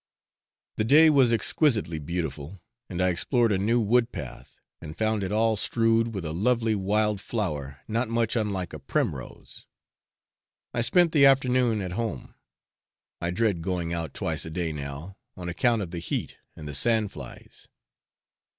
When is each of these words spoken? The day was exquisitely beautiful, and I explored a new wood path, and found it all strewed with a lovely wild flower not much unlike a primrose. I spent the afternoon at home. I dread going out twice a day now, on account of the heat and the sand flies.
The 0.77 0.83
day 0.83 1.11
was 1.11 1.31
exquisitely 1.31 1.99
beautiful, 1.99 2.59
and 2.89 3.03
I 3.03 3.09
explored 3.09 3.51
a 3.51 3.59
new 3.59 3.79
wood 3.79 4.11
path, 4.11 4.59
and 4.81 4.97
found 4.97 5.21
it 5.21 5.31
all 5.31 5.55
strewed 5.55 6.15
with 6.15 6.25
a 6.25 6.33
lovely 6.33 6.73
wild 6.73 7.21
flower 7.21 7.81
not 7.87 8.09
much 8.09 8.35
unlike 8.35 8.73
a 8.73 8.79
primrose. 8.79 9.67
I 10.73 10.81
spent 10.81 11.11
the 11.11 11.27
afternoon 11.27 11.81
at 11.83 11.91
home. 11.91 12.33
I 13.21 13.29
dread 13.29 13.61
going 13.61 13.93
out 13.93 14.15
twice 14.15 14.43
a 14.43 14.49
day 14.49 14.71
now, 14.71 15.17
on 15.37 15.49
account 15.49 15.83
of 15.83 15.91
the 15.91 15.99
heat 15.99 16.35
and 16.55 16.67
the 16.67 16.73
sand 16.73 17.11
flies. 17.11 17.67